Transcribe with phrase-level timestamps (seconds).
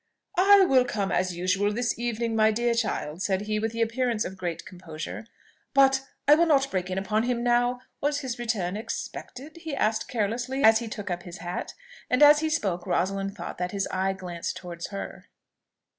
[0.39, 4.25] "I will come, as usual, this evening, my dear child," said he, with the appearance
[4.25, 5.27] of great composure;
[5.75, 7.81] "but I will not break in upon him now.
[8.01, 11.75] Was his return expected?" he added carelessly, as he took up his hat;
[12.09, 15.27] and as he spoke Rosalind thought that his eye glanced towards her.